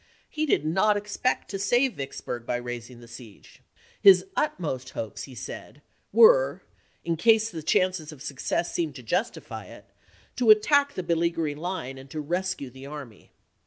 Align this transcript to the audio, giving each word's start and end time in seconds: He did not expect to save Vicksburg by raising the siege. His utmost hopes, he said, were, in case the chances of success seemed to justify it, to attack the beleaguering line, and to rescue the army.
He 0.31 0.47
did 0.47 0.65
not 0.65 0.97
expect 0.97 1.51
to 1.51 1.59
save 1.59 1.93
Vicksburg 1.93 2.43
by 2.43 2.55
raising 2.55 3.01
the 3.01 3.07
siege. 3.07 3.61
His 4.01 4.25
utmost 4.35 4.89
hopes, 4.97 5.25
he 5.25 5.35
said, 5.35 5.83
were, 6.11 6.63
in 7.05 7.17
case 7.17 7.51
the 7.51 7.61
chances 7.61 8.11
of 8.11 8.23
success 8.23 8.73
seemed 8.73 8.95
to 8.95 9.03
justify 9.03 9.65
it, 9.65 9.91
to 10.37 10.49
attack 10.49 10.95
the 10.95 11.03
beleaguering 11.03 11.57
line, 11.57 11.99
and 11.99 12.09
to 12.09 12.19
rescue 12.19 12.71
the 12.71 12.87
army. 12.87 13.29